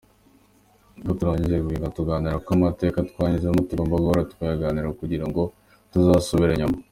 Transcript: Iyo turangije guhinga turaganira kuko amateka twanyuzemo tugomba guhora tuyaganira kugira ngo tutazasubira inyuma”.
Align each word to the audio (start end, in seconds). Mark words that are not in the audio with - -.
Iyo 1.01 1.11
turangije 1.19 1.57
guhinga 1.65 1.93
turaganira 1.95 2.39
kuko 2.39 2.51
amateka 2.57 3.05
twanyuzemo 3.09 3.59
tugomba 3.69 4.01
guhora 4.03 4.27
tuyaganira 4.31 4.97
kugira 4.99 5.25
ngo 5.29 5.41
tutazasubira 5.89 6.53
inyuma”. 6.55 6.77